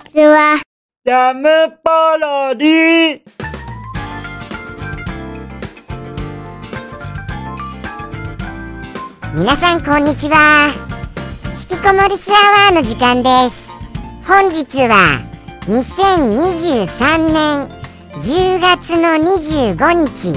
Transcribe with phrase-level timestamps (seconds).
[0.00, 0.60] ちは。
[1.04, 1.48] ジャム
[1.82, 3.20] パロディ
[9.34, 10.72] 皆さんこんにちは。
[11.52, 13.70] 引きこもりスアワーの時間です。
[14.26, 15.20] 本日は
[15.66, 17.68] 2023年
[18.20, 20.34] 10月の25日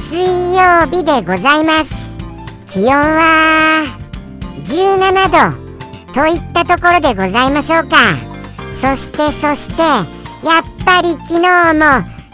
[0.00, 2.08] 水曜日でございます。
[2.66, 3.84] 気温は
[4.64, 8.27] 17度といったところでございましょうか
[8.80, 9.82] そしてそして
[10.46, 11.84] やっぱり昨日も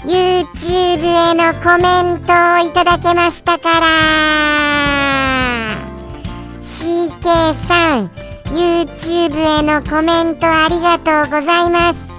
[0.05, 3.87] YouTube へのコメントをいただけましたから。
[6.61, 8.11] CK さん
[8.53, 12.13] YouTube へのコメントありがとうございます。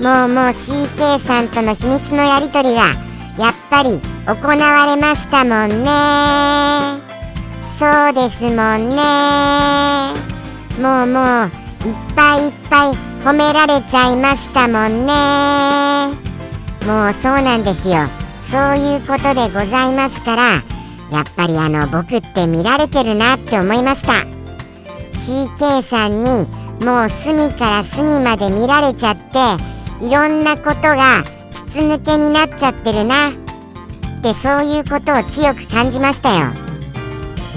[0.00, 2.80] もうもう CK さんとの秘密のやり取りが
[3.38, 6.98] やっぱり行われましたもんね。
[7.78, 9.02] そうですもんね。
[10.80, 12.92] もうもういっぱいいっぱい
[13.24, 15.12] 褒められちゃいましたもんね。
[16.86, 18.06] もうそうなんですよ。
[18.40, 20.42] そういうことでございますから
[21.10, 24.12] やっぱりあの僕って見られてるなって思いました。
[25.12, 26.46] CK さんに
[26.84, 31.24] もう隅から隅まで見られちゃっていろんなことが
[31.68, 33.30] 筒抜けになっちゃってるな。
[33.30, 33.32] っ
[34.22, 36.52] てそういうことを強く感じましたよ。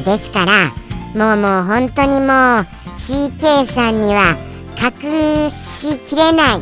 [0.04, 0.72] ですから
[1.16, 4.38] もうもう本当にもう CK さんには
[4.82, 6.62] 隠しきれない。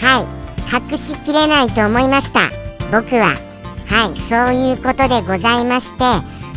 [0.00, 0.92] はい。
[0.92, 2.50] 隠しきれないと思いました。
[2.92, 3.34] 僕は。
[3.86, 4.20] はい。
[4.20, 6.04] そういうことでございまして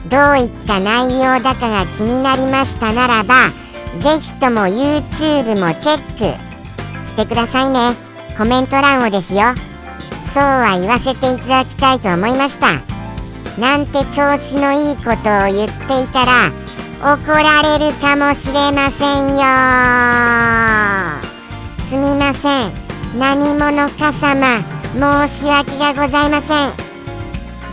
[0.10, 3.50] どういった内容だかが気になりましたならば
[4.00, 7.96] ぜひとも YouTube もチェックしてくださいね。
[8.38, 9.42] コメント欄をですよ。
[10.34, 12.82] そうは言わせていただきたいと思いました。
[13.60, 16.67] なんて調子のいいことを言っていたら
[17.00, 19.44] 怒られるかもしれませんよ。
[21.88, 22.74] すみません。
[23.20, 24.64] 何者か様
[25.28, 26.74] 申し訳がございません。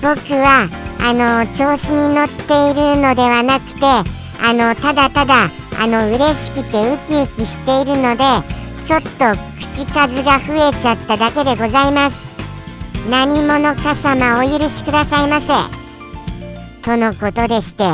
[0.03, 0.69] 僕は
[1.01, 5.49] あの調子に乗っているのではなくてあのただただ
[5.81, 8.25] あの嬉しくてウキウキしているので
[8.85, 9.09] ちょっと
[9.59, 12.35] 口数が増えちゃっただけでございます。
[13.09, 15.47] 何者か様お許しくださいませ。
[16.83, 17.85] とのことでして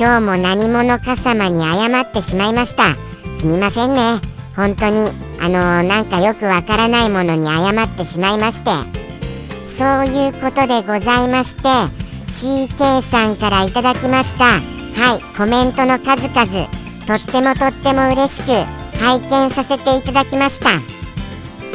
[0.00, 2.94] 今日も何者か様に謝ってしまいました。
[3.38, 4.18] すみませんね。
[4.56, 5.10] 本当に
[5.42, 8.70] あのなんかよくわからないものに謝ってしまいまして。
[9.68, 11.68] そういうことでございまして
[12.28, 14.44] CK さんからいただきました。
[14.44, 16.66] はいコメントの数々。
[17.06, 18.52] とってもとっても嬉しく
[18.98, 20.80] 拝見させていただきました。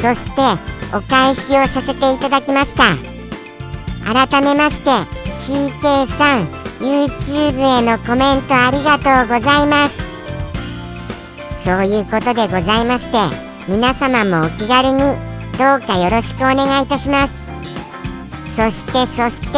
[0.02, 0.42] そして
[0.92, 2.96] お返しをさせていただきました。
[4.12, 4.90] 改めまして
[5.30, 6.65] CK さん。
[6.80, 9.98] YouTube へのコメントありがとうございます。
[11.64, 13.18] そういうことでございまして
[13.66, 14.98] 皆様もお気軽に
[15.58, 17.34] どうかよろしくお願いいたします。
[18.54, 19.48] そしてそして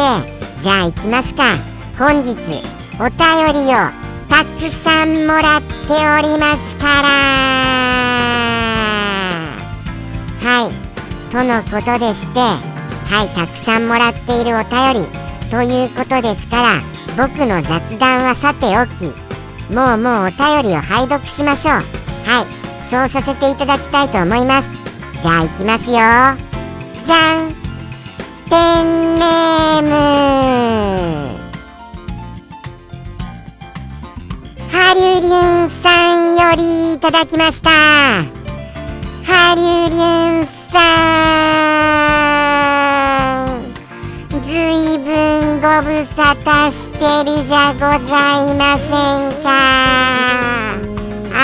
[0.61, 1.55] じゃあ行きますか。
[1.97, 2.35] 本日
[2.99, 3.17] お便
[3.53, 3.75] りを
[4.29, 7.09] たくさんもらっておりますから。
[10.41, 10.89] はい。
[11.29, 15.11] とのことでしてはいたくさんもらっているお便り
[15.51, 19.13] ということですから僕の雑談はさておき
[19.73, 21.73] もうもうお便りを拝読しましょう。
[21.73, 22.45] はい。
[22.89, 24.69] そうさせていただきたいと思います。
[25.21, 25.97] じゃあ行きますよ。
[27.03, 27.53] じゃん。
[28.49, 29.89] ペンネーム。
[34.71, 37.69] ハリュリュンさんよりいただきました。
[37.69, 40.79] ハリュリュンさ
[44.37, 44.41] ん。
[44.41, 44.53] ず
[44.95, 46.99] いぶんご無沙汰して
[47.29, 48.15] るじゃござ
[48.49, 49.47] いませんか。
[51.35, 51.37] あ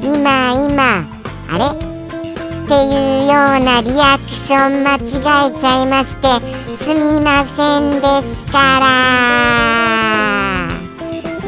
[0.00, 0.06] ー。
[0.14, 0.78] 今今。
[1.50, 1.64] あれ？
[1.66, 1.68] っ
[2.68, 2.86] てい
[3.24, 5.00] うようなリアクション間違
[5.48, 6.28] えちゃいまして
[6.84, 8.86] すみませんですから。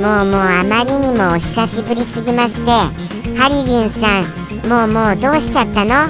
[0.01, 2.73] もうもうあまりにもお久しぶりすぎまして
[3.39, 4.25] ハリリュンさん
[4.69, 6.07] もうもうどうしちゃったの？
[6.07, 6.09] っ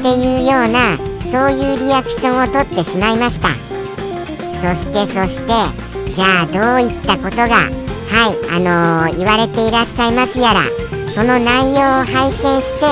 [0.00, 0.96] ていうような
[1.30, 3.48] そういうリアクションをとってしまいました。
[4.60, 5.52] そしてそして
[6.12, 10.62] じゃあどういったことがはいあのー、言われていらっしゃいますやら
[11.10, 12.84] その内容を拝見して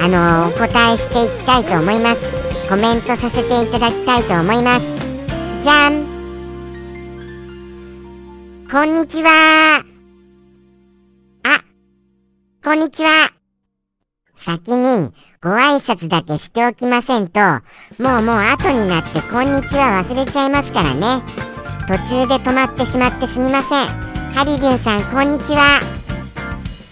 [0.00, 2.20] あのー、お答えしていきたいと思います。
[2.68, 5.62] コメントさせていただきたいと思います。
[5.62, 6.06] じゃん。
[8.70, 9.82] こんにちは。
[11.44, 11.64] あ
[12.62, 13.08] こんにちは。
[14.36, 21.22] 先にご挨拶だけしておきませんと、もうもう後になってこんにちは忘れちゃいますからね。
[21.86, 23.86] 途中で止まってしまってすみません。
[24.34, 25.80] ハリリュンさんこんにちは。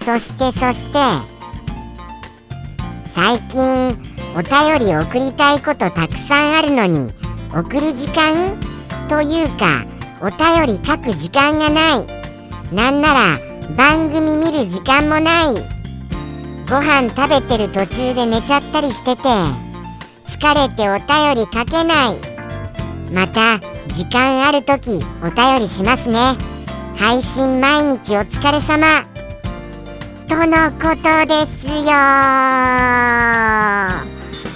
[0.05, 0.99] そしてそして
[3.07, 3.99] 最近
[4.37, 7.13] お便り送りたいことたくさんあるのに
[7.53, 8.57] 送る時間？
[9.09, 9.85] というか
[10.23, 12.07] お便り書く時間がない
[12.73, 13.39] なんなら
[13.77, 15.76] 番組見る時間もない
[16.69, 22.17] ご飯食べてる途中で寝ちゃったりしてて疲れてお便り書けない。
[23.13, 23.61] また
[23.95, 26.19] 時間ある時お便りしますね。
[26.97, 29.05] 配信毎日お疲れ様。
[30.27, 31.73] とのことですよ。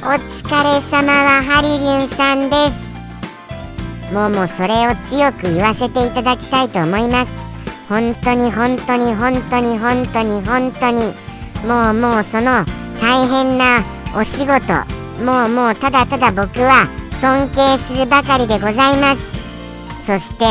[0.03, 2.57] お疲れ様はハリリュンさんで
[4.09, 4.13] す。
[4.13, 7.31] もうもうそれを強く言わせていただきたいと思います。
[7.89, 11.30] 本当に本当に本当に本当に本当に
[11.67, 12.65] もうもうその
[13.01, 13.85] 大変な
[14.17, 14.73] お仕事。
[15.25, 16.89] もうもうただただ僕は
[17.21, 20.05] 尊敬するばかりでございます。
[20.05, 20.45] そして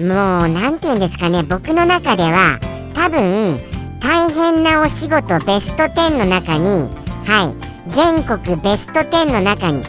[0.00, 1.42] もう何て言うんですかね。
[1.42, 2.58] 僕の中では
[2.94, 3.60] 多分
[4.00, 6.90] 大変なお仕事ベスト10の中に
[7.26, 7.74] はい。
[7.90, 9.82] 全国ベスト10の中に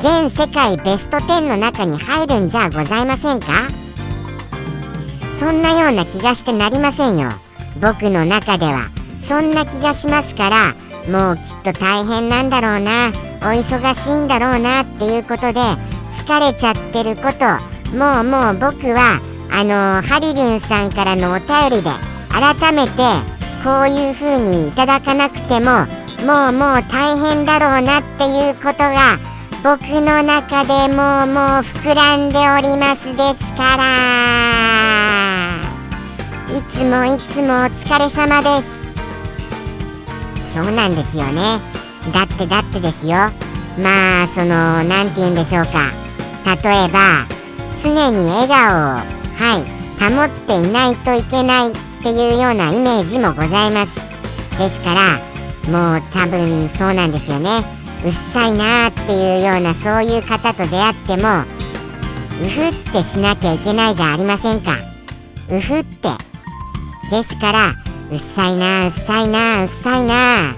[0.00, 3.68] 全世界ベスト10の中に入るんじゃございませんか？
[5.38, 7.30] そんなような気がしてなりませんよ。
[7.80, 8.90] 僕の中では。
[9.22, 10.74] そんな気がしますから
[11.10, 13.32] もうきっと大変なんだろうな。
[13.42, 15.60] お忙しいんだろうなっていうことで
[16.24, 17.44] 疲れちゃってること
[17.96, 19.20] もうもう僕は
[19.50, 21.90] あのハリルンさんからのお便りで
[22.30, 22.92] 改めて
[23.64, 25.86] こういう風にいただかなくても
[26.24, 29.18] もうもう大変だろうなっていうことが
[29.64, 33.82] 僕の中でもうもう膨らんでおりますですから。
[36.56, 38.81] いつもいつもお疲れ様です。
[40.52, 41.58] そうなんですよね。
[42.12, 43.16] だってだってですよ。
[43.78, 45.90] まあその何て言うんでしょうか。
[46.44, 47.26] 例えば
[47.82, 51.72] 常に笑顔をはい保っていないといけないっ
[52.02, 53.96] ていうようなイメージもございます。
[54.58, 55.18] ですから
[55.70, 57.64] もう多分そうなんですよね。
[58.04, 64.76] うっさいなーっていうようなそういう方と出会ってもうふってしなきゃいけないじゃありませんか。
[65.48, 66.08] うふって。
[67.10, 67.74] ですから
[68.12, 70.54] うっさいなうっさいなうっさいな。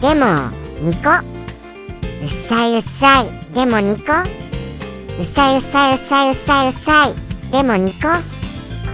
[0.00, 0.50] でも
[0.80, 1.08] ニコ。
[1.08, 3.26] うっさいうっさい。
[3.54, 4.02] でもニコ。
[4.02, 7.14] うっさいうっさいうっさいうっさいうっさい。
[7.52, 8.08] でもニコ。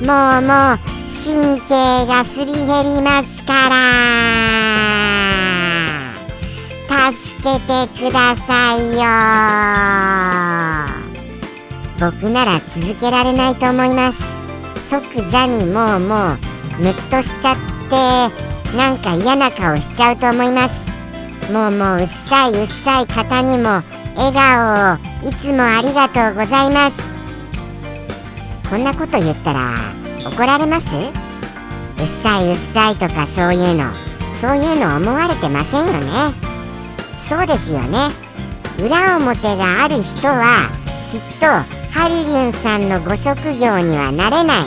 [0.04, 0.78] もうもう
[1.24, 3.76] 神経がすり減りますから。
[7.10, 9.00] 助けてくださいよ。
[11.98, 14.18] 僕なら続けられないと思います。
[14.90, 16.38] 即座にもうもう
[16.78, 17.69] ムッとしちゃって。
[17.90, 21.52] なんか嫌な顔しちゃうと思います。
[21.52, 23.82] もうもううっさいうっさい方にも
[24.16, 27.02] 笑顔をいつもありがとうございます。
[28.68, 29.74] こんなこと言ったら
[30.24, 30.86] 怒られます？
[30.94, 33.90] うっさいうっさいとかそういうの。
[34.40, 36.32] そういうの思われてませんよね。
[37.28, 38.08] そうですよね。
[38.78, 40.70] 裏表がある人は
[41.10, 41.46] きっと
[41.90, 44.62] ハリリュンさんのご職業にはなれない。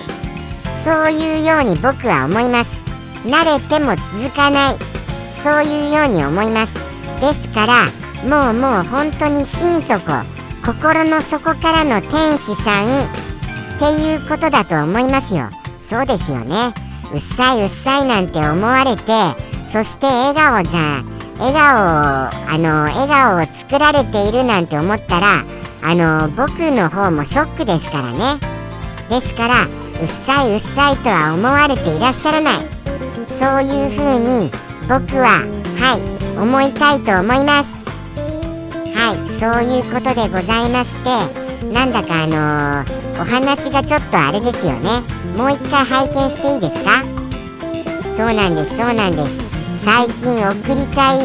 [0.84, 2.83] そういうように僕は思います。
[3.26, 4.76] 慣れても続かない。
[5.44, 6.74] そういうように思います。
[7.20, 7.86] ですから
[8.26, 10.00] もうもう本当に心底
[10.66, 13.08] 心の底からの天使さんっ
[13.80, 15.50] ていうことだと思いますよ。
[15.82, 16.74] そうですよね。
[17.14, 19.04] うっさいうっさいなんて思われて
[19.66, 21.06] そして笑顔じゃん。
[21.40, 21.90] 笑顔を
[22.50, 25.44] あの笑顔を作られているなんて思ったら
[25.82, 28.40] あの僕の方もショックですからね。
[29.10, 32.73] ですからうっさいうっさいとは思われていらっしゃらない。
[33.30, 34.52] そういう風に
[34.88, 35.42] 僕は
[35.80, 37.72] はい思いたいと思います。
[38.96, 41.10] はいそういうことでございまして
[41.74, 45.02] なんだかあのー、お話がちょっとあれですよね。
[45.38, 47.04] もう一回拝見していいですか？
[48.16, 49.44] そうなんですそうなんです。
[49.84, 51.18] 最近送りたい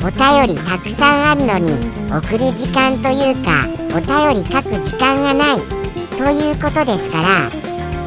[0.00, 1.72] お便りたくさんあるのに
[2.10, 5.60] 送る時間というかお便り書く時間がない
[6.16, 7.50] ということですから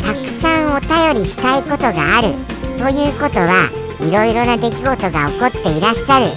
[0.02, 2.34] たくさんお便りしたいことがある。
[2.82, 3.70] ということは
[4.02, 6.32] いろいろな出来事が起こっていらっしゃる。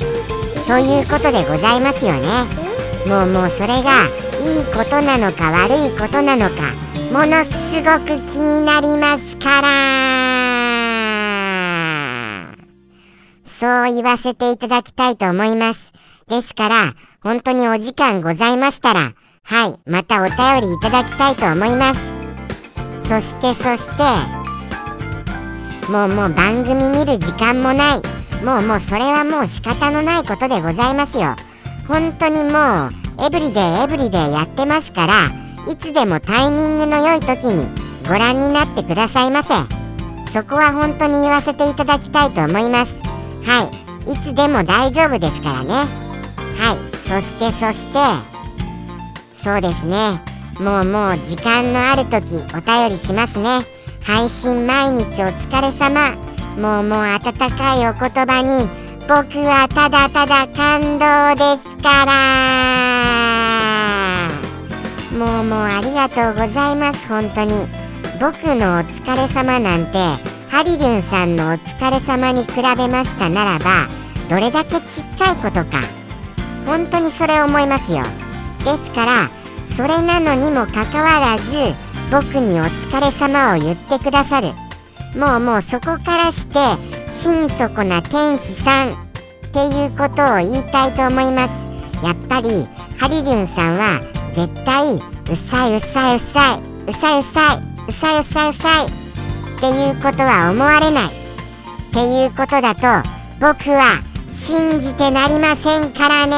[0.67, 2.45] ということでございますよね。
[3.07, 4.05] もうもうそれが
[4.43, 6.57] いいことなのか悪いことなのか
[7.11, 9.69] ものすごく気になりますから。
[13.47, 15.95] そう言わせていただきたいと思います。
[16.29, 20.37] ですから本当にお時間ございましたらはいまたお便
[20.69, 22.01] りいただきたいと思います。
[23.09, 24.44] そしてそして
[25.91, 28.03] もうもう番組見る時間もない。
[28.45, 31.37] もうもうそれはもう仕方のないことでございますよ。
[31.87, 35.27] 本当にもうエブリデイエブリデイやってますから
[35.71, 37.67] いつでもタイミングの良い時に
[38.09, 39.55] ご覧になってくださいませ。
[40.33, 42.93] そこは本当に言わせていただきたいと思います。
[43.45, 43.71] は
[44.07, 44.13] い。
[44.13, 45.75] いつでも大丈夫ですからね。
[45.75, 46.97] はい。
[46.97, 47.99] そしてそして
[49.37, 50.21] そうですね。
[50.59, 53.61] もうもう時間のある時お便りしますね。
[54.05, 56.15] 配信毎日お疲れ様。
[56.59, 57.21] もうもう温
[57.57, 58.69] かいお言葉に
[59.09, 62.13] 僕はただただ感動ですから。
[65.11, 67.09] もうもうありがとうございます。
[67.09, 67.67] 本当に。
[68.21, 69.99] 僕のお疲れ様なんて
[70.51, 73.89] ハリリュンさんのお疲れ様に比べましたならば
[74.29, 75.83] どれだけちっちゃいことか
[76.65, 78.03] 本当にそれ思いますよ。
[78.65, 79.31] ですから
[79.75, 81.75] それなのにもかかわらず
[82.11, 84.53] 僕にお疲れ様を言ってくださる。
[85.17, 86.59] もうもうそこからして
[87.11, 88.95] 心底な天使さんっ
[89.53, 91.51] ていうことを言いたいと思います。
[92.03, 92.67] やっぱり
[92.99, 94.01] ハリリュンさんは
[94.33, 95.01] 絶対う
[95.37, 96.59] さいうさいうさい
[96.89, 97.59] うさいうさい
[97.89, 98.91] うさいうさいうさいっ
[99.61, 101.05] ていうことは思われない。
[101.07, 101.11] っ
[101.93, 102.83] ていうことだと
[103.41, 106.35] 僕は信じてなりませんからね。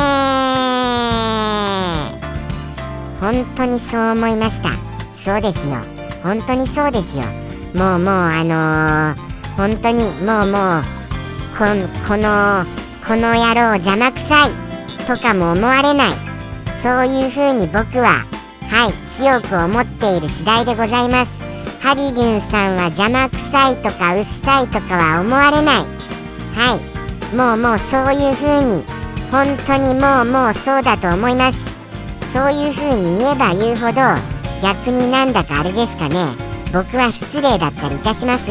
[3.18, 4.95] 本当にそう思いました。
[5.26, 5.74] そうですよ。
[6.22, 7.24] 本当にそうですよ。
[7.74, 10.82] もうもうあのー、本当にもうもう
[11.58, 11.64] こ
[12.06, 12.64] この
[13.04, 14.52] この野郎邪魔くさい。
[15.04, 16.12] とかも思われない。
[16.80, 18.24] そういうふうに僕は
[18.70, 21.32] はい強く思っている次第でございます。
[21.80, 25.84] ハリリュンさんは邪魔くさいとかうっさいとかは思われない。
[26.54, 26.78] は
[27.32, 27.34] い。
[27.34, 28.84] もうもうそういう風に
[29.32, 31.58] 本当にもうもうそうだと思います。
[32.32, 36.34] そういう風に言えば言うほど逆になんだかあれですかね。
[36.72, 38.46] 僕は失礼だったりいたします？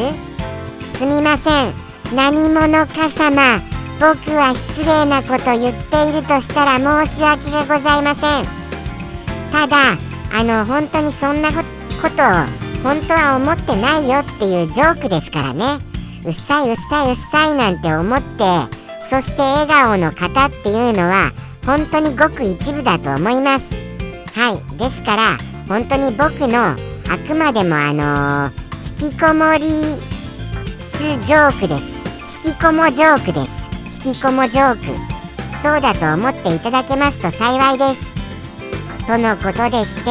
[0.98, 1.74] すみません。
[2.14, 3.60] 何者か様。
[3.98, 8.44] 僕は失礼なこと言っているとしたら申し訳がございません。
[9.52, 9.96] ただ
[10.34, 15.78] あの本当にそんなことを本当は思ってないよっていうジョークですからね。
[16.24, 18.44] うっさいうっさいうっさいなんて思って
[19.08, 21.32] そして笑顔の方っていうのは
[21.64, 23.66] 本当にごく一部だと思います。
[24.34, 24.78] はい。
[24.78, 26.76] ですから本当に僕のあ
[27.26, 29.66] くまでもあのー、引きこもり
[30.96, 31.96] すジョークです。
[32.46, 34.08] 引きこもジョークです。
[34.08, 35.16] 引きこもジョーク。
[35.60, 39.06] そうだと思っていただけますと幸いです。
[39.06, 40.10] とのことでして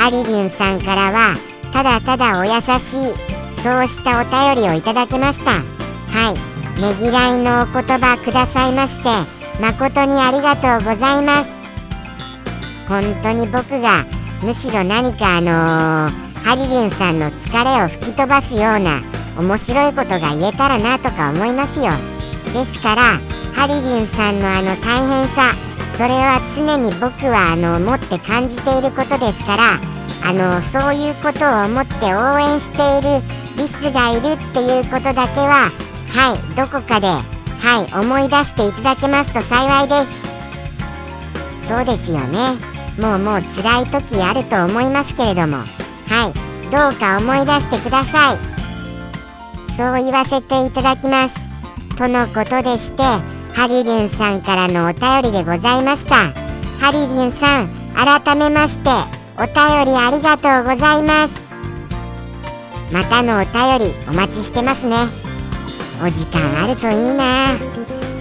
[0.00, 1.34] ハリリンさんからは
[1.72, 5.52] ただただお優しいそうしたお便りをいただきました。
[5.52, 6.56] はい。
[6.80, 9.08] ねぎらいのお言葉くださいまして
[9.60, 11.50] 誠にありがとうございます。
[12.88, 14.04] 本当に僕が
[14.42, 19.00] むしろ何かあのー、ハリリンさんの疲れを吹き飛ばすような
[19.38, 21.92] 面白いことが言えたらなとか思いますよ。
[22.52, 23.18] ですから
[23.54, 25.52] ハリリンさんのあの大変さ
[25.96, 29.80] それは常に僕はあの持って感じていることですから
[30.22, 33.22] あのそういうことを思って応援している
[33.56, 35.70] リスがいるっていうことだけは
[36.12, 37.22] はいどこかでは
[37.82, 40.26] い思い出していただけますと幸いです。
[41.66, 42.75] そうですよね。
[42.98, 45.58] もうもう辛い時あると思いますけれども。
[45.58, 46.70] はい。
[46.70, 48.38] どうか思い出してください。
[49.76, 51.34] そう言わせていただきます。
[51.96, 53.02] とのことでして
[53.54, 56.32] ハリリンさんからのお便りでございました。
[56.80, 58.90] ハリリンさん改めまして
[59.36, 59.54] お便
[59.86, 61.40] りありがとうございます。
[62.92, 64.96] またのお便りお待ちしてますね。
[66.02, 67.54] お時間あるといいな。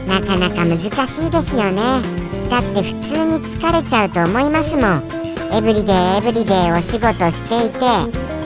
[0.07, 0.77] なかなか難
[1.07, 2.24] しいですよね。
[2.49, 5.03] だって普通に疲れちゃうと思いますもん。
[5.53, 7.79] エブリデイエブリデイお仕事していて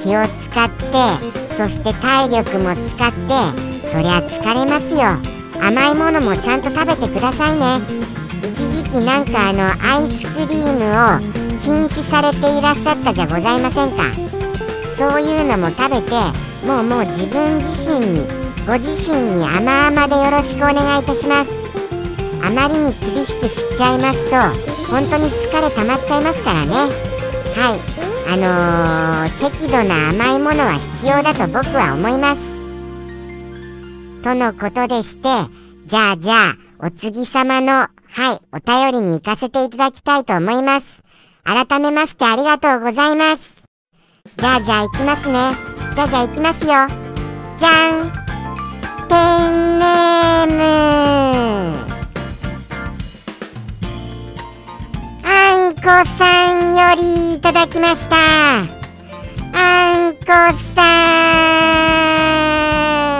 [0.04, 5.18] 気を使ってそして体力も使ってそりゃ疲れますよ。
[5.62, 7.80] 甘いものもちゃんと食べてくださいね。
[8.44, 10.86] 一時期なんかあのアイスクリーム
[11.18, 14.04] を禁止されていらっしゃったじゃございませんか。
[14.96, 16.14] そういうのも食べて
[16.66, 18.28] もうもう自分自身に
[18.66, 21.59] ご自身に甘々でよろしくお願いいたします。
[22.50, 24.32] あまりに厳しくしちゃいますと
[24.92, 27.80] 本当に疲れ溜まっちゃいますからねはい
[28.32, 32.42] あのー、適度な甘いものは必要だと僕は思います
[34.24, 35.30] とのことでして
[35.86, 41.04] じゃあじゃあお次様のはいお便りに行かせていただきたいと思います
[41.44, 43.64] 改めましてありがとうございます。
[44.38, 45.40] じゃあじゃあ行きますね。
[45.96, 46.70] じゃあじゃあ行きますよ。
[47.58, 48.12] じゃん
[49.08, 49.16] ペ
[49.48, 51.79] ンネーム
[55.82, 55.86] こ
[56.18, 58.18] さんよりいただきました。
[59.54, 60.26] あんこ
[60.76, 60.82] さ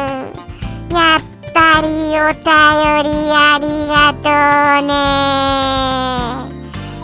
[0.04, 1.22] んやっ
[1.54, 1.88] ぱり
[2.20, 2.44] お便
[3.06, 4.28] りありがと
[4.84, 4.94] うね。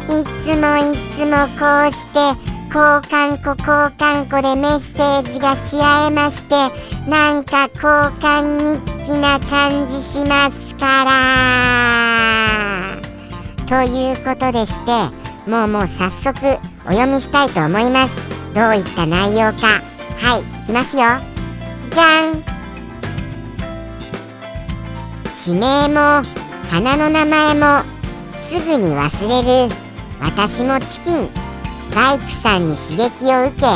[0.07, 0.81] いつもい
[1.15, 2.19] つもこうして
[2.67, 3.65] 交換庫交
[3.97, 6.55] 換庫でメッセージがし合えまして
[7.09, 7.88] なんか交
[8.19, 11.12] 換日記な感じしますから
[13.67, 18.15] ということでしてもうもう早速お読みしたいと思います。
[18.55, 19.81] どういった内容か。
[20.17, 21.03] はいいきますよ。
[21.91, 22.43] じゃん。
[25.35, 26.23] 地名も
[26.71, 27.83] 花の名前も
[28.35, 29.75] すぐに忘れる。
[30.19, 31.29] 私もチキン。
[31.93, 33.67] バイクさんに刺激を受け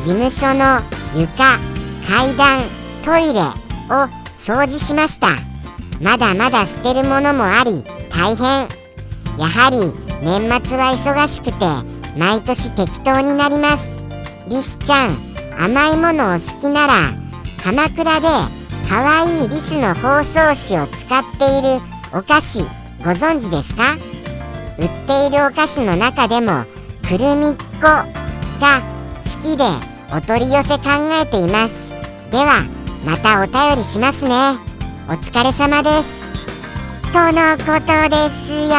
[0.00, 0.80] 事務所の
[1.14, 1.58] 床
[2.08, 2.62] 階段
[3.04, 3.52] トイレを
[4.34, 5.28] 掃除しました。
[6.00, 8.66] まだまだ捨てるものもあり大変。
[9.38, 13.88] やはり年末は忙しくて毎年適当になります。
[14.48, 15.16] リスちゃん
[15.58, 16.94] 甘いものを好きなら
[17.62, 18.28] 鎌倉で
[18.88, 21.80] 可愛いリスの包装紙を使っている
[22.12, 22.62] お菓子
[22.98, 23.96] ご存知ですか？
[24.78, 26.64] 売っているお菓子の中でも
[27.02, 28.06] くるみっこが
[29.24, 29.64] 好きで
[30.14, 30.84] お取り寄せ考
[31.20, 31.90] えています。
[32.30, 32.64] では
[33.04, 34.30] またお便りしますね。
[35.08, 36.21] お疲れ様です。
[37.12, 38.56] とのことですよ。
[38.70, 38.78] や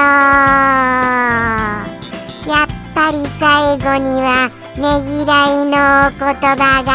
[2.63, 4.81] っぱり最後にはね
[5.19, 6.25] ぎらいのお言
[6.57, 6.91] 葉が。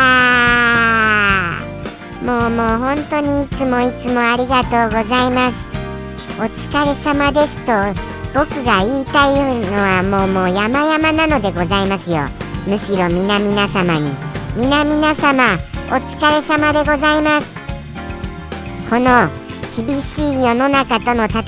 [2.27, 5.57] もうもう本当にいつもいつもありがとうございます。
[6.41, 7.73] お疲れ様ですと
[8.35, 12.29] 僕が言いたいのはもうもう山々なのでございますよ。
[12.67, 14.11] むしろ皆々様に。
[14.57, 15.57] 皆々様
[15.91, 17.49] お疲れ様でございます。
[18.91, 19.31] この
[19.87, 21.47] 厳しい世の中との戦い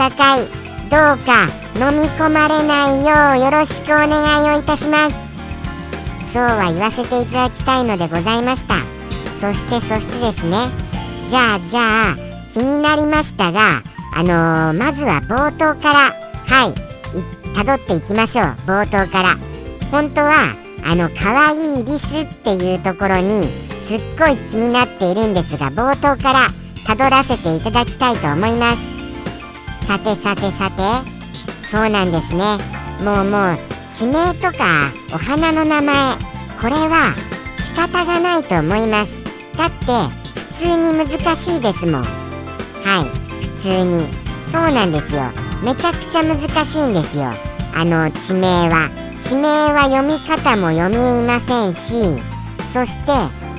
[0.88, 6.32] どうか飲み込まれないようよろしくお願いをいたします。
[6.32, 8.76] そうは言わせていただきたいのでございました。
[9.40, 10.58] そしてそしてですね
[11.28, 12.16] じゃあじゃあ
[12.52, 13.82] 気になりましたが
[14.14, 15.98] あのー、まずは冒頭から
[16.46, 18.46] はいたどっていきましょう。
[18.64, 19.36] 冒頭から。
[19.90, 23.48] 本当はあの可愛いリスっていうところに
[23.82, 29.86] すっごい気になっているんですが冒頭からたどらせていただきたいと思います。
[29.86, 30.82] さてさてさて。
[31.68, 32.58] そうなんですね。
[33.04, 33.58] もうもう
[33.92, 36.16] 地名とかお花の名前
[36.60, 37.14] これは
[37.58, 39.12] 仕方がないと思います。
[39.56, 39.86] だって
[40.58, 42.02] 普通に難しいですもん。
[42.02, 43.46] はい。
[43.46, 44.08] 普通に。
[44.50, 45.22] そうなんですよ。
[45.62, 47.32] めちゃくちゃ難しいんですよ。
[47.74, 48.90] あの地名は。
[49.22, 52.20] 地名は読み方も読みませんし
[52.72, 53.12] そして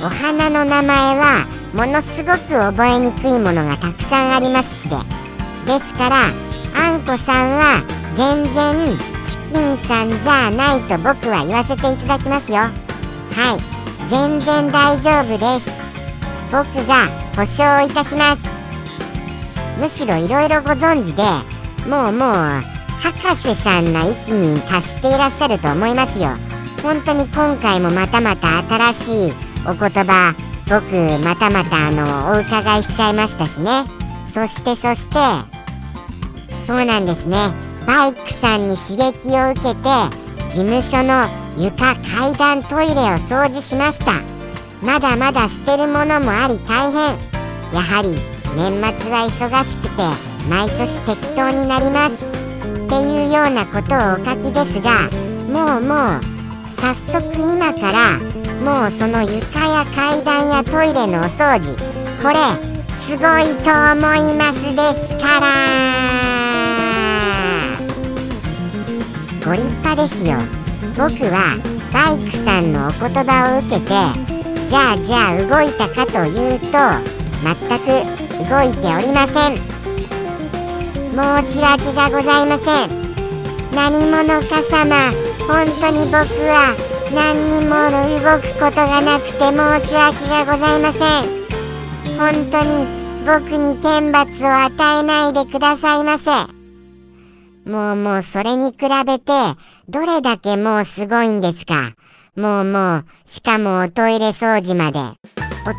[0.03, 4.95] お花の名前はものすごく覚えにくいものがたくさんありますしで
[5.65, 6.15] ですから
[6.75, 7.83] あんこさんは
[8.17, 12.57] 全然チキンさんじゃないと僕は言わせていただきますよ。
[12.57, 12.69] は
[13.57, 14.09] い。
[14.09, 15.71] 全然大丈夫です。
[16.51, 18.41] 僕が保証いたします。
[19.79, 21.23] むしろいろいろご存知で
[21.89, 22.35] もうもう
[22.99, 26.31] 博士さんな域に達していらっしゃると思いますよ。
[26.83, 28.57] 本当に今回もまたまた
[28.93, 29.33] 新しい
[29.65, 33.83] お言葉僕またまたあのお伺いしちゃいましたしね。
[34.31, 35.17] そしてそして
[36.65, 37.51] そうなんですね。
[37.85, 39.89] バイクさんに刺激を受けて
[40.47, 44.21] 事務所の床階段トイレを掃除しました。
[44.81, 47.19] まだまだ捨てるものもあり大変。
[47.73, 48.11] やはり
[48.55, 50.03] 年末は忙しくて
[50.49, 52.23] 毎年適当になります。
[52.23, 55.09] っていうようなことをお書きですが
[55.49, 56.21] もうもう
[56.79, 61.75] 早速今からもうその床や階段やトイレのお掃除
[62.21, 62.35] これ
[62.95, 65.47] すごいと思いますですから。
[69.43, 70.37] ご立派ですよ。
[70.95, 71.57] 僕は
[71.91, 73.87] バイクさんのお言葉を受けて
[74.67, 76.77] じゃあじゃあ動いたかというと
[77.41, 77.85] 全く
[78.47, 79.57] 動いておりません。
[81.11, 81.17] 申
[81.51, 82.89] し訳がございません。
[83.73, 85.11] 何者か様
[85.47, 87.75] 本当に僕は何にも
[88.21, 91.41] 動くことがなくて申し訳がございません。
[92.17, 92.87] 本当に
[93.25, 96.31] 僕に天罰を与えないでくださいませ。
[97.69, 99.31] もうもうそれに比べて
[99.89, 101.93] どれだけもうすごいんですか。
[102.35, 104.99] もうもうしかもおトイレ掃除まで。
[104.99, 105.05] お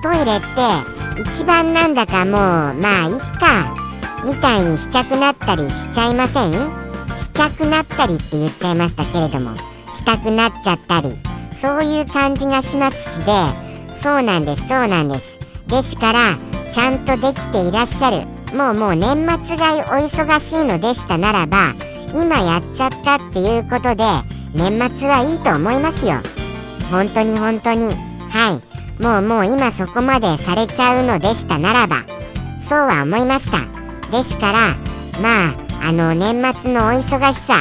[0.03, 2.35] トイレって一番なんだかもう
[2.75, 3.75] まあいっか。
[4.25, 6.53] みたいにしちゃくなったりしちゃいません？
[7.19, 9.72] しちゃくなったりって言っちゃいましたけれども。
[9.93, 11.17] したくなっちゃったり
[11.61, 13.33] そういう感じがしますしで
[14.03, 15.39] そうなんですそうなんです。
[15.69, 16.37] ですから
[16.69, 18.27] ちゃんとできていらっしゃる。
[18.57, 21.73] もうもう年末がお忙しいのでしたならば
[22.15, 24.05] 今やっちゃったっていうことで
[24.53, 26.15] 年末はいいと思いますよ。
[26.91, 27.87] 本当に本当に。
[28.29, 28.61] は
[28.99, 29.03] い。
[29.03, 31.97] もうもう今そこまでされちゃうのでしたならば
[32.61, 33.59] そうは思いました。
[34.11, 34.77] ですから
[35.23, 37.55] まああの年末のお忙しさ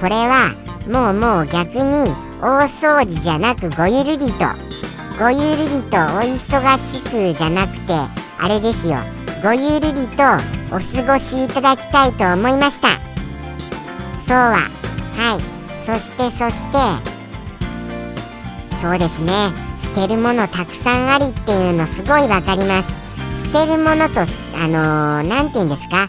[0.00, 0.52] これは
[0.88, 4.46] もうもう逆に大掃除じゃなくごゆるりと
[5.18, 7.94] ごゆるりとお忙しくじゃなくて
[8.38, 8.98] あれですよ。
[9.42, 10.22] ごゆるりと
[10.70, 12.88] お過ごしいただきたいと思いました。
[14.26, 14.56] そうは。
[15.16, 15.40] はい。
[15.86, 16.78] そしてそして
[18.82, 19.52] そうですね。
[19.80, 22.92] 捨てるものたくさんありっていうのすごいわかります。
[23.52, 24.24] 捨てるものとあ
[24.66, 26.08] の何、ー、て言うんですか？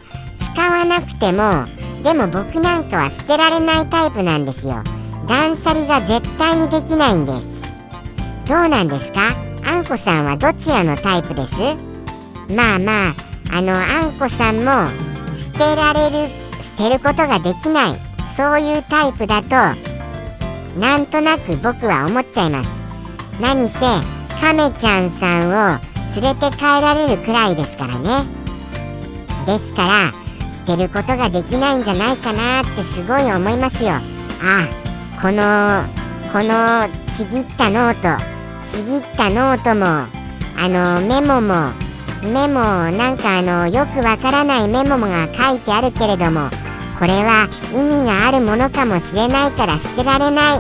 [0.54, 1.66] 使わなくても
[2.06, 4.84] でも僕なんかは捨てられないタイプなんですよ。
[5.28, 7.48] 断捨離が絶対にできないんです。
[8.48, 9.36] どうなんですか？
[9.68, 11.56] あんこさんはどちらのタイプです？
[12.54, 13.16] まあまあ
[13.54, 14.92] あのあんこさんも
[15.36, 16.30] 捨てられる
[16.78, 18.00] 捨てることができない
[18.38, 19.50] そういうタイプだと
[20.80, 22.70] なんとなく僕は思っちゃいます。
[23.42, 23.80] 何せ
[24.40, 25.80] カメちゃんさんを
[26.22, 28.28] 連れて帰られるくらいですからね。
[29.48, 30.25] ですから
[30.66, 33.92] 捨てることができないんじゃないかなってすごい思いますよ。
[34.42, 34.68] あ
[35.22, 35.86] この
[36.34, 38.24] このちぎったノート
[38.66, 41.72] ちぎったノートもあのメモも
[42.24, 42.60] メモ
[42.92, 46.50] なんかあのよくわからないメモが書いてあるけれども
[46.98, 50.60] これは意味があるものかもしれないから捨てられない。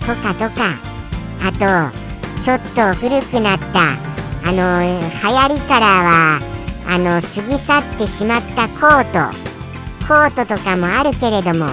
[0.00, 0.94] とかとか。
[1.46, 1.94] あと
[2.42, 3.98] ちょっと古くなった
[4.48, 6.53] あの流行りからは
[6.86, 9.36] あの過ぎ去ってしまったコート。
[10.06, 11.66] コートとかもあるけれども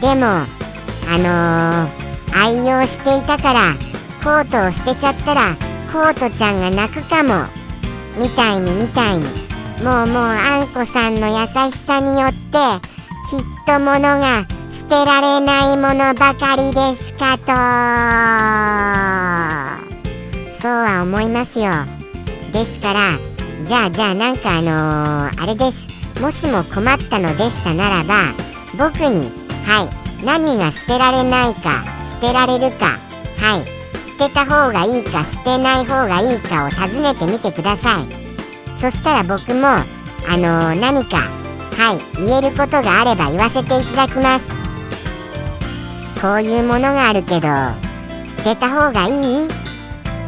[0.00, 3.74] でもあのー、愛用していたから
[4.24, 5.56] コートを捨てちゃったら
[5.92, 7.46] コートちゃんが泣くかも。
[8.18, 9.24] みたいにみたいに。
[9.84, 12.58] もうもうあんこさんの優しさによって
[13.30, 17.44] きっとものが捨てられないものばかりですかと。
[20.60, 21.70] そうは思いますよ。
[22.52, 23.18] ですから
[23.64, 25.86] じゃあじゃあなんかあのー、あれです。
[26.20, 28.32] もしも困ったのでしたならば
[28.78, 29.30] 僕に
[29.66, 32.98] はい何が捨てられないか捨てられるか
[33.38, 33.66] はい
[34.18, 38.06] 捨てた方がいいか捨てない方がいいかを尋ねてみてください。
[38.78, 39.84] そしたら僕もあ
[40.36, 44.46] のー、何かはい言えることがあれば言わせていただきます。
[46.22, 47.48] こういうものがあるけど
[48.38, 49.10] 捨てた方がい
[49.44, 49.46] い？
[49.46, 49.50] っ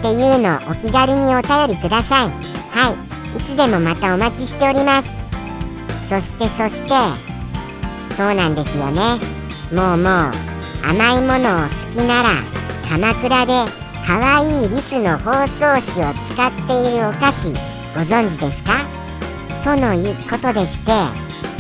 [0.03, 2.29] ていうのをお気軽にお便りください。
[2.71, 3.08] はい。
[3.37, 5.09] いつでもまたお待ちしております。
[6.09, 6.89] そしてそして
[8.17, 9.19] そうなんですよね。
[9.73, 10.33] もうもう
[10.83, 12.31] 甘いものを好きなら
[12.89, 13.53] 鎌倉で
[14.07, 17.53] 可愛いいリスの包装紙を使っているお菓子
[17.95, 18.73] ご存知ですか？
[19.63, 20.93] とのいうことでして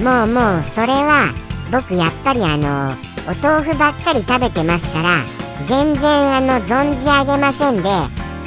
[0.02, 1.35] もうもうそれは
[1.70, 2.94] 僕やっぱりあの
[3.31, 5.18] お豆腐ばっかり食べてますから
[5.68, 7.90] 全然あの存じ上げませんで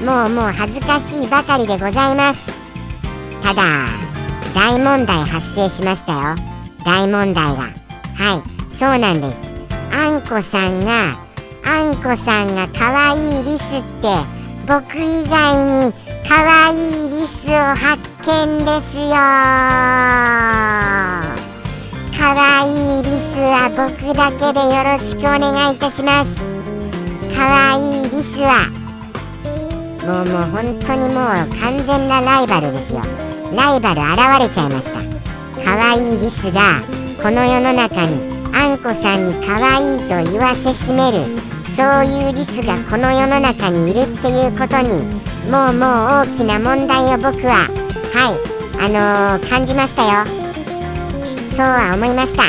[0.04, 2.61] もうもう恥ずかしいばかりでございます。
[3.44, 3.88] ただ
[4.54, 6.36] 大問題発生しましたよ。
[6.86, 7.62] 大問題が。
[8.16, 8.76] はい。
[8.76, 9.42] そうなんです。
[9.94, 11.20] あんこさんが
[11.64, 14.08] あんこさんが可愛いリスって
[14.68, 15.94] 僕以外に
[16.28, 19.12] 可愛いリスを発見ですよ。
[22.18, 22.22] 可
[22.62, 26.30] 愛いリスは僕だけでよろしくお願いいたします。
[27.36, 28.70] 可愛いリスは
[30.06, 31.26] もうもう本当にもう
[31.60, 33.02] 完全なライバルですよ。
[33.56, 35.12] ライバル現れちゃいました。
[35.64, 36.82] 可愛いいリスが
[37.22, 38.20] この世の中に
[38.54, 41.24] あんこさんに可愛いと言わせしめる
[41.76, 45.04] そういうリスがこの世の中にいるっていうことに
[45.52, 47.68] もうもう大きな問題を僕は
[48.14, 48.40] はい
[48.80, 50.26] あのー、感じましたよ。
[51.52, 52.44] そうは思いました。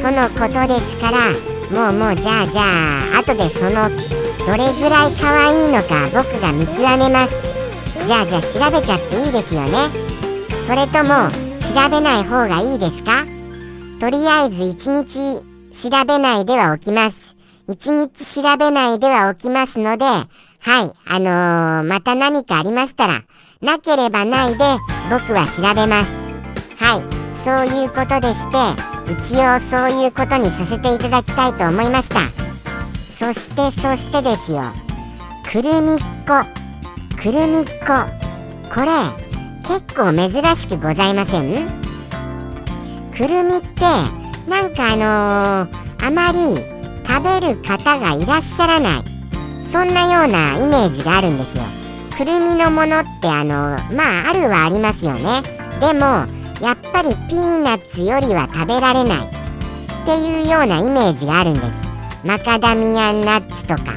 [0.00, 1.30] とのことですから
[1.70, 2.62] もうもうじゃあじゃ
[3.16, 3.90] あ後でその
[4.46, 7.34] どれぐらい可愛いのか僕が見極めます。
[8.06, 10.03] じゃあじゃあ調べちゃっていいですよね。
[10.66, 11.30] それとも
[11.74, 13.24] 調べない方がいいですか？
[14.00, 17.34] とりあえず一日調べないではおきます。
[17.68, 20.28] 一日調べないでは起きますので、はい、
[21.06, 23.20] あのー、また何かありましたら、
[23.60, 24.64] なければないで
[25.10, 26.10] 僕は調べます。
[26.76, 27.02] はい、
[27.44, 28.56] そういうことでして、
[29.12, 32.20] 一応そういうことにさせていただきたいと思いました。
[33.18, 34.62] そしてそしてですよ、
[35.50, 35.96] くるみっ
[36.26, 36.44] こ、
[37.16, 38.04] くるみっこ、
[38.74, 38.90] これ
[39.66, 41.68] 結構珍しくございません？
[43.16, 43.82] くるみって
[44.48, 46.38] なんかあのー、あまり
[47.06, 49.02] 食べる方がいらっしゃらない。
[49.62, 51.64] そんなようなイメージがあるんですよ。
[52.16, 55.42] くるみのものってあのまああるはありますよね。
[55.80, 56.26] でも
[56.60, 59.18] やっぱりピーナッツよりは食べられない。
[59.26, 61.88] っていうようなイメージがあるんです。
[62.24, 63.92] マカダミアンナッツとか。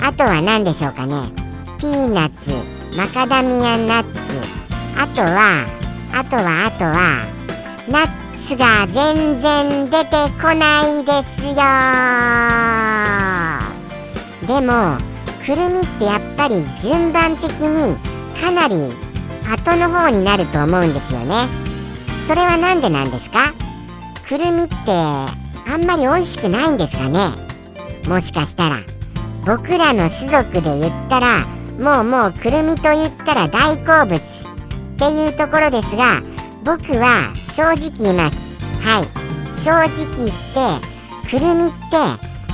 [0.00, 1.32] あとは何でしょうかね。
[1.78, 2.52] ピーナッツ
[2.96, 4.61] マカダミアンナッツ。
[4.98, 5.66] あとは
[6.14, 7.26] あとはあとは
[7.88, 8.08] ナッ
[8.46, 11.54] スが全然出てこないですよ。
[14.46, 14.98] でも
[15.44, 17.96] くるみってやっぱり順番的に
[18.40, 18.92] かなり
[19.48, 21.48] 後の方になると思うんですよね。
[22.26, 23.52] それは何でなんですか？
[24.28, 25.28] くるみってあ
[25.78, 27.30] んまり美味しくないんですかね？
[28.08, 28.78] もしかしたら。
[29.44, 31.44] 僕らの種族で言ったら
[31.78, 34.20] もうもうくるみと言ったら大好物。
[35.02, 36.22] っていうところですが
[36.62, 38.64] 僕は正直言います。
[38.82, 39.56] はい。
[39.56, 41.96] 正直言ってくるみって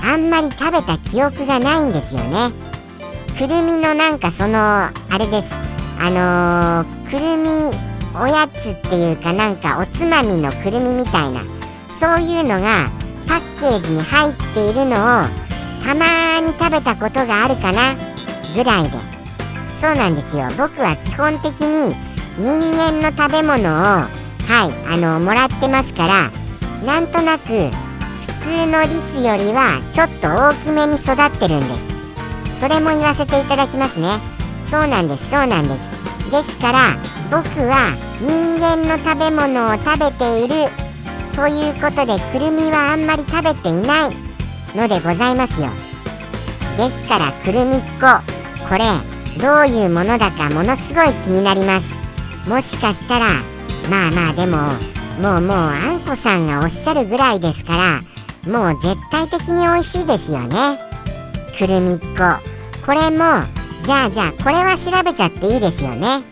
[0.02, 2.50] あんまり食べた記憶がないんですよね。
[3.36, 5.50] くるみのなんかそのあれです。
[6.00, 7.48] あのー、くるみ
[8.18, 11.42] おやつっていうかなんかおつまみのくるみみたいな
[12.00, 12.90] そういうのが
[13.26, 15.24] パッケージに入っているのを
[15.84, 17.94] たまに食べたことがあるかな
[18.54, 19.18] ぐらいで。
[19.78, 20.48] そうなんですよ。
[20.56, 22.07] 僕は基本的に
[22.38, 26.30] 人間の食べ物をはいあのもらってますから
[26.84, 31.66] なんとなく普通のリスよりはちょっと大きめに育ってるんで
[32.54, 32.60] す。
[32.60, 34.20] それも言わせていただきますね。
[34.70, 36.30] そうなんですそうなんです。
[36.30, 36.78] ですから
[37.28, 40.70] 僕は人間の食べ物を食べている
[41.34, 44.10] ということでくるみはあんまり食べていない
[44.76, 45.70] のでございますよ。
[46.76, 48.22] ですからくるみっこ
[48.68, 48.84] これ
[49.42, 51.97] どういうものだかものすごい気になります。
[52.48, 53.26] もしかしたら
[53.90, 54.56] まあまあでも
[55.20, 58.00] もうもうあんこさんがおっしゃるぐらいですから
[58.50, 60.78] もう絶対的に美味しいですよね。
[61.58, 62.06] くるみっこ。
[62.86, 63.44] これも
[63.84, 66.22] じゃあじゃあこれは調べちゃっていいですよね。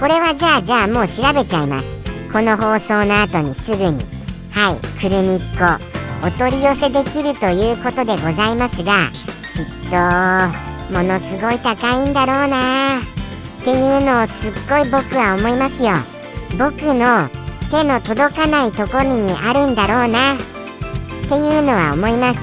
[0.00, 1.86] これはじゃあじゃあもう調べちゃいます。
[2.32, 4.04] この放送の後にすぐに。
[4.50, 6.26] はいくるみっこ。
[6.26, 9.10] お取り寄せできるということでございますが
[9.54, 13.19] きっとものすごい高いんだろうな。
[13.60, 15.92] っていうのをすっごい僕は思いますよ。
[16.58, 17.28] 僕の
[17.70, 20.34] 手の届かないところにあるんだろうな。
[20.34, 20.36] っ
[21.28, 22.40] ていうのは思います。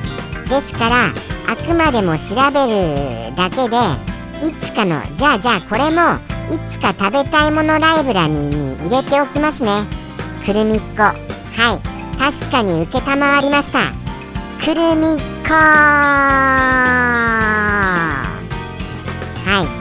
[0.48, 1.08] ですから
[1.50, 3.78] あくまでも調べるだけで
[4.48, 6.20] いつかのじゃあじゃあこれも
[6.54, 9.86] いつか食べたいものライブラリーに入れておきますね。
[10.46, 11.04] くるみっこ。
[11.04, 11.18] はい。
[12.18, 13.00] 確かに承
[13.42, 13.80] りました。
[14.64, 15.54] くるみっこ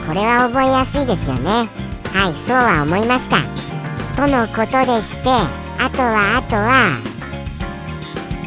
[0.07, 1.67] これは覚えやすいですよね。
[2.13, 3.41] はいそうは思いました。
[4.15, 6.97] とのことでしてあとはあとは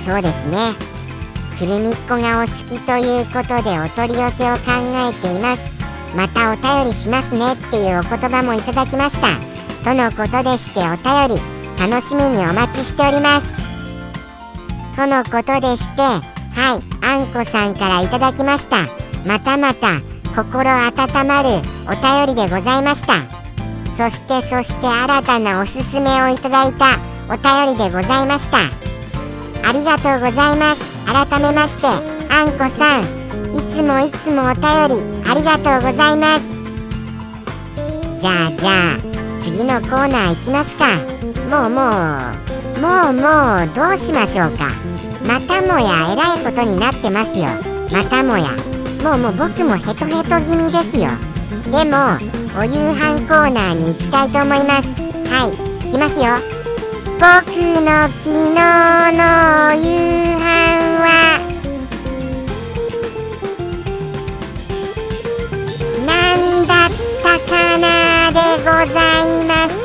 [0.03, 0.73] そうですね。
[1.59, 5.71] くるみっこがお好きということでお取り寄せを考えています。
[6.17, 9.29] またお便りしますねっていうお言葉もいただきました。
[9.85, 11.43] とのことでしてお便り
[11.79, 14.97] 楽しみにお待ちしております。
[14.97, 18.87] とのことでしてはいあんこさんからいただきました。
[19.27, 20.01] またまた
[20.35, 21.49] 心温まる
[21.87, 23.15] お便りでございました。
[23.95, 28.59] そしてそして新たなおすすめをいただいたお便りでございました。
[29.69, 30.81] ありがとうございます。
[31.05, 31.87] 改めまして
[32.33, 33.05] あんこさん。
[33.55, 36.43] いつもいつもお便りありがとうございます。
[38.21, 38.99] じゃあじゃあ
[39.43, 40.85] 次のコーナー行きますか。
[41.51, 43.29] もうもうもうも
[43.65, 44.71] うどうしましょうか。
[45.27, 47.49] またもやえらいことになってますよ。
[47.93, 48.70] またもや。
[49.03, 51.09] もうもう僕もヘトヘト気味ですよ。
[51.65, 52.19] でも
[52.59, 54.89] お夕飯コーナーに行きたいと思います。
[55.29, 55.51] はい
[55.87, 56.37] 行きますよ。
[57.19, 57.25] 僕
[57.81, 59.21] の昨日の
[59.75, 59.87] 夕
[60.37, 60.41] 飯
[61.01, 61.07] は
[66.07, 66.89] 何だっ
[67.23, 67.85] たかな
[68.33, 69.81] でございます。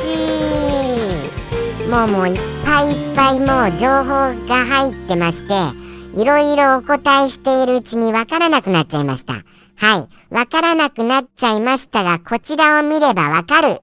[1.90, 4.10] もうもういっぱいいっぱいもう情報
[4.46, 5.85] が入ってまして
[6.16, 9.34] いろいろお答えしているうちにわからなくなっちゃいました。
[9.34, 10.34] はい。
[10.34, 13.80] わからなくなっちゃいましたが、こちらを見ればわかる。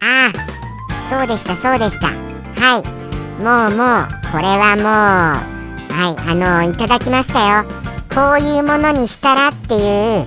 [0.00, 0.32] ああ、
[1.10, 2.08] そうでしたそうでした。
[2.08, 2.12] は
[2.78, 3.42] い。
[3.42, 6.16] もうもうこれはもうはい。
[6.30, 7.64] あのいただきましたよ。
[8.14, 10.26] こういうものにしたらっていう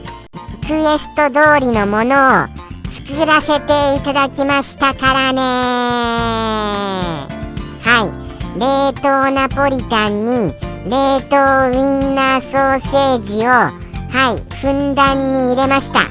[0.62, 2.48] リクエスト通りのものを
[2.90, 5.42] 作らせていただきましたからね
[7.84, 8.21] はい。
[8.58, 10.54] 冷凍ナポリタンに
[10.86, 13.72] 冷凍ウインナーソーセージをは
[14.38, 16.02] いふんだんに入れました。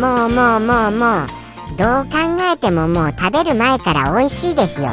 [0.00, 1.26] もうもうもうもう。
[1.76, 2.18] どう考
[2.52, 4.90] えてももう食べる前から美味しいですよ。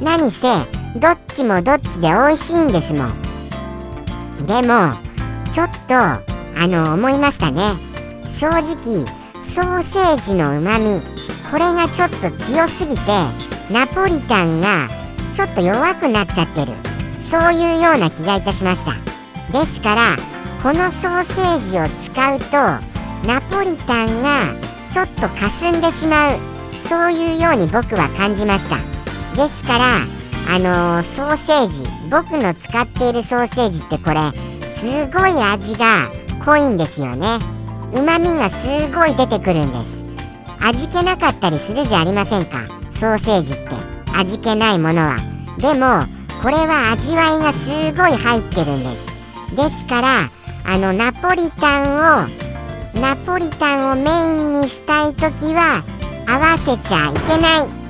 [0.00, 0.48] 何せ
[0.96, 4.46] どっちもどっちで美味しいんですもん。
[4.46, 4.94] でも
[5.50, 6.22] ちょっとあ
[6.56, 7.72] の思いましたね。
[8.30, 9.06] 正直
[9.42, 11.00] ソーセージのうまみ
[11.50, 13.00] これがちょっと強すぎて
[13.70, 14.88] ナポリタンが
[15.32, 16.72] ちょっと弱くなっちゃってる。
[17.20, 18.92] そういうような気がいたしました。
[19.52, 20.16] ですから
[20.62, 22.56] このソーセージを使うと
[23.26, 24.54] ナポリタンが
[24.90, 26.38] ちょっと霞んでしまう。
[26.88, 28.76] そういうように僕は感じました。
[29.36, 29.96] ですから
[30.52, 34.32] あのー、ソーセージ僕の使っているソーセージってこれ
[34.72, 36.08] すごい味が
[36.44, 37.38] 濃いんですよね。
[37.94, 40.02] うまみがすごい出てくるんです。
[40.62, 42.66] 味気なかったりするじゃありませんか。
[42.92, 43.89] ソーセージって。
[44.16, 45.16] 味気ないものは。
[45.58, 46.04] でも
[46.42, 49.06] これは味わいがすごい入ってるんです。
[49.56, 50.30] ですから
[50.64, 52.28] あのナポリタンを
[53.00, 55.82] ナポリタンをメインにしたい時は
[56.26, 57.80] 合わせちゃいけない。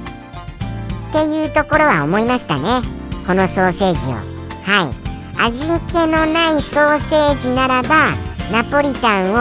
[1.11, 2.83] っていうところは思いましたね。
[3.26, 4.14] このソーセージを。
[4.14, 5.11] はい。
[5.42, 8.11] 味気のないソーセージならば
[8.52, 9.37] ナポリタンを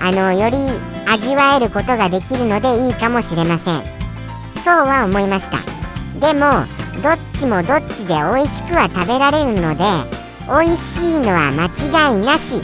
[0.00, 0.56] あのより
[1.08, 3.82] 味わえることができるのでいいかもしれません。
[4.64, 5.75] そうは思いました。
[6.20, 6.64] でも
[7.02, 9.84] どっちもどっちで美味しくは食べられるので
[10.48, 12.62] 美味しいのは間違いなし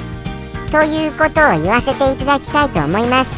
[0.71, 3.31] ということを言わせていただきたいと思います。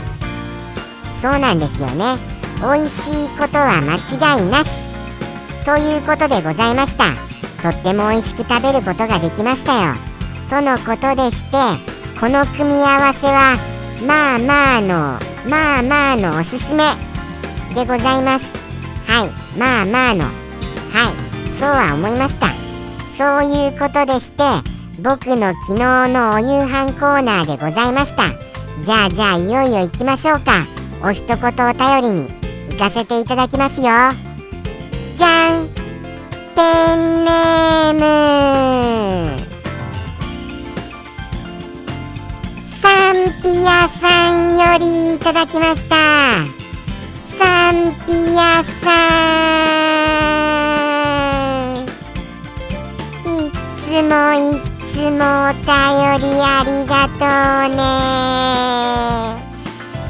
[1.20, 2.16] そうなんですよね。
[2.60, 4.92] 美味しいことは間違いなし
[5.64, 7.06] ということでございました。
[7.62, 9.94] とっても美味しく食べることができましたよ。
[10.48, 11.56] とのことでして
[12.20, 13.56] この組み合わせは
[14.06, 16.84] まあまあのまあまあのおすすめ
[17.74, 18.63] でございます。
[19.14, 19.28] はい。
[19.56, 20.24] まあまあの。
[20.24, 21.54] はい。
[21.54, 22.48] そうは思いました。
[23.16, 24.42] そういうことでして
[25.00, 28.24] 僕の昨日のお夕飯コーナーでございました。
[28.82, 30.64] じゃあじゃあいよいよ行きましょうか。
[31.00, 32.28] お一言お便りに。
[32.70, 33.84] 行かせていただきますよ。
[35.16, 35.68] じゃん。
[36.56, 38.00] ペンネーム。
[42.82, 46.63] サンピアさんよりいただきました。
[47.38, 47.74] サン
[48.06, 48.88] ピアさ
[53.22, 54.60] んいつもい
[54.92, 55.68] つもお便
[56.20, 57.24] りありがと
[57.66, 57.82] うね。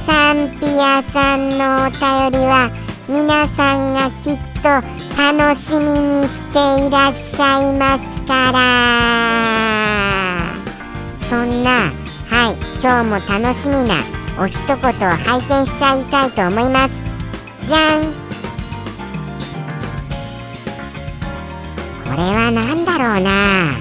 [0.06, 2.00] サンピアさんのお便
[2.40, 2.70] りは
[3.08, 4.68] 皆さんがきっと
[5.16, 8.58] 楽しみにしていらっしゃいますから。
[11.28, 11.70] そんな
[12.28, 13.94] はい今日も楽しみな
[14.38, 14.80] お一言を
[15.16, 17.03] 拝見しちゃいたいと思います。
[17.66, 18.04] じゃん。
[22.04, 23.72] これは何だろうな。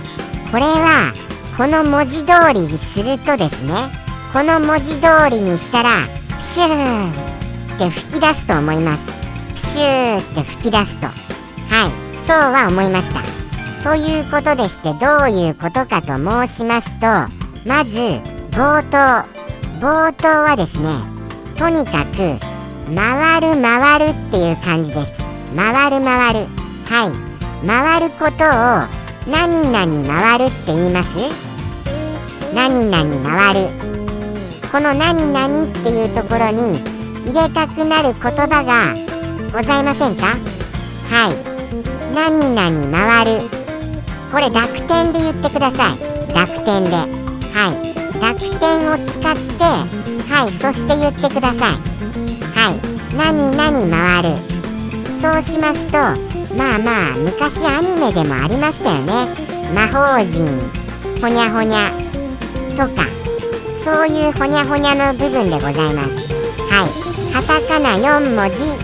[0.51, 1.13] これは
[1.57, 3.91] この文字通りにするとですね
[4.31, 5.89] この文字通りにしたら
[6.35, 7.11] プシュー
[7.75, 9.11] って吹き出すと思います。
[9.53, 11.07] プシューって吹き出すと。
[11.07, 11.15] はい
[12.25, 13.21] そうは思いました。
[13.83, 17.05] ということでしてどういうことかと申しますと
[17.67, 17.97] まず
[18.51, 19.27] 冒頭。
[19.79, 21.01] 冒頭はですね
[21.57, 22.52] とにかく
[22.95, 25.11] 回る回るっていう感じです。
[25.55, 26.47] 回る回る。
[26.89, 27.11] はい。
[27.65, 28.87] 回ることを
[29.31, 31.17] 何々回るって言います？
[32.53, 32.93] 何々
[33.23, 33.69] 回る。
[34.71, 36.81] この何々っていうところに
[37.25, 38.93] 入れたくなる言葉が
[39.51, 40.25] ございませんか？
[41.09, 41.35] はい。
[42.13, 43.41] 何々回る。
[44.31, 45.97] これ濁点で言ってください。
[46.33, 46.91] 濁点で。
[46.91, 47.05] は
[47.71, 47.93] い。
[48.19, 50.51] 濁点を使ってはい。
[50.51, 51.59] そして言ってください。
[51.61, 51.92] はい
[53.17, 54.29] 何々回る。
[55.21, 55.97] そうしますと
[56.55, 59.13] まあまあ昔アニメでもありましたよね。
[59.73, 60.47] 魔法陣
[61.21, 61.91] ほにゃほにゃ
[62.71, 63.03] とか。
[63.83, 66.15] そういうほにゃほにゃの部分でございます。
[66.71, 67.33] はい。
[67.33, 68.77] カタカナ4文字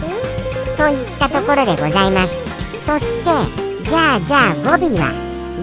[0.76, 2.50] といったところでございます。
[2.86, 5.12] そしてじゃあじゃあ語尾は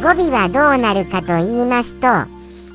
[0.00, 2.06] 語尾はどうなるかと言いますと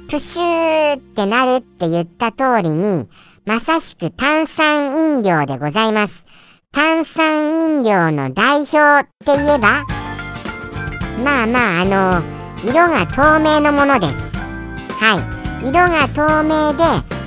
[0.10, 3.08] プシューってなるって言った通りに
[3.44, 6.28] まさしく炭酸飲料でございます。
[6.72, 9.84] 炭酸飲料の代表って言えば
[11.24, 12.24] まあまああの
[12.64, 14.32] 色が透明のものです。
[15.00, 15.18] は
[15.64, 15.68] い。
[15.68, 16.84] 色が透明で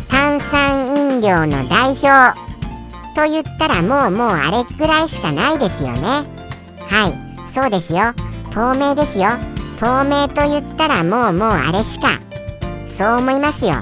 [0.08, 2.38] 炭酸飲料の代表
[3.16, 6.00] と言ったらもうもうあれくらいしかないですよね。
[6.86, 7.50] はい。
[7.52, 8.12] そうですよ。
[8.52, 9.30] 透明ですよ。
[9.80, 12.20] 透明と言ったらもうもうあれしか
[12.86, 13.74] そう思いますよ。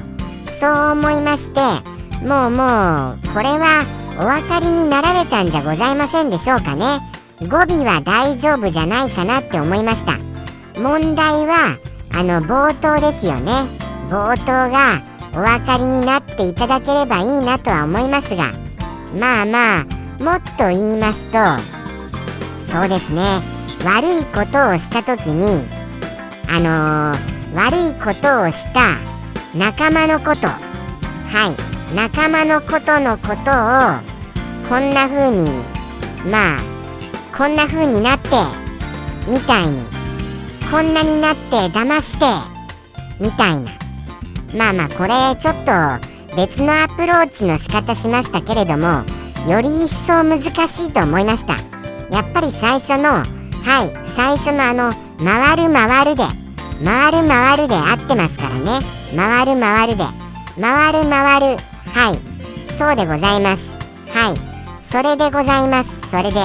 [0.58, 1.91] そう思いまして
[2.22, 3.84] もうもうこれは
[4.16, 7.00] お分かりになられたんじゃございませんでしょうかね。
[7.48, 10.18] 語尾は大丈夫じゃないかなって思いました。
[10.80, 11.78] 問題は
[12.12, 13.52] あの冒頭ですよね。
[14.08, 15.02] 冒頭が
[15.34, 18.52] お分かりになっていただければいいなとは思いますが。
[19.18, 19.84] まあまあ
[20.22, 21.38] もっと言いますと
[22.72, 23.40] そうですね。
[23.84, 25.66] 悪いことをした時に
[26.48, 28.96] あのー、悪いことをした
[29.56, 30.46] 仲間のこと。
[30.46, 31.71] はい。
[31.94, 34.12] 仲間のことのことを
[34.66, 35.50] こんな風に
[36.30, 36.60] まあ
[37.36, 38.28] こんな風になって
[39.28, 39.82] みたいに
[40.70, 42.24] こんなになって騙して
[43.20, 43.72] みたいな。
[44.54, 49.04] まあまあこれちょっと別のアプローチの仕方しましたけれども
[49.46, 51.56] より一層難しいと思いました。
[52.10, 53.26] やっぱり最初のはい
[54.16, 56.22] 最初のあの回る回るで
[56.82, 58.80] 回る回るで合ってますからね。
[59.14, 60.04] 回る回るで
[60.58, 62.20] 回る回るはい。
[62.78, 63.72] そうでございます。
[64.08, 64.82] はい。
[64.82, 66.10] それでございます。
[66.10, 66.40] それで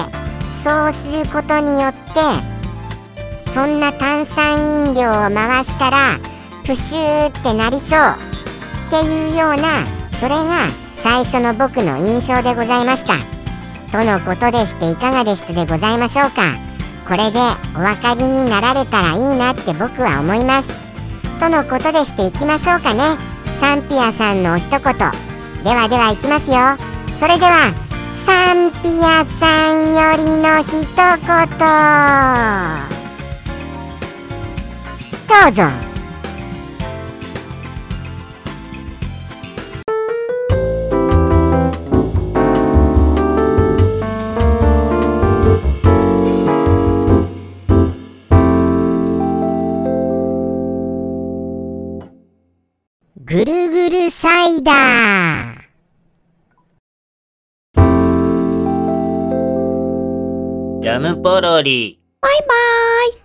[0.64, 6.20] そうすることによってそんな炭酸飲料を回したら
[6.66, 8.00] プシューってなりそう。
[8.88, 13.16] っていうようなそれが最初の僕の印象でございました。
[13.92, 16.42] とのことでしていかがでしたでございましょうか。
[17.08, 17.40] これで
[17.74, 20.70] お分かりになられたらいいなって僕は思います。
[21.40, 23.18] とのことでしていきましょうかね。
[23.62, 25.27] サンピアさんのお一言。
[25.68, 26.56] ではではいきますよ。
[27.20, 27.74] それでは
[28.26, 31.28] サンピアさんよりの一言。
[35.28, 35.64] どうぞ。
[53.26, 55.47] ぐるぐるサイダー。
[61.00, 62.00] ムポロリ。
[62.22, 63.14] バイバーイ